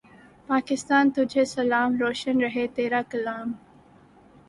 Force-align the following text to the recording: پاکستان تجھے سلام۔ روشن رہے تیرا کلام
پاکستان 0.47 1.09
تجھے 1.09 1.45
سلام۔ 1.45 1.95
روشن 1.99 2.41
رہے 2.41 2.65
تیرا 2.75 3.01
کلام 3.09 3.51